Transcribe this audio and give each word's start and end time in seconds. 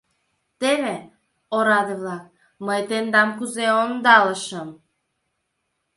Теве, 0.59 0.95
ораде-влак, 1.57 2.25
мый 2.65 2.79
тендам 2.89 3.29
кузе 3.37 3.67
ондалышым! 3.81 4.69